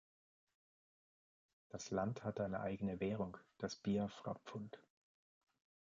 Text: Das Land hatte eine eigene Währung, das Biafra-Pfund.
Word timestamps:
Das 1.69 1.91
Land 1.91 2.23
hatte 2.23 2.43
eine 2.43 2.61
eigene 2.61 2.99
Währung, 2.99 3.37
das 3.59 3.75
Biafra-Pfund. 3.75 4.79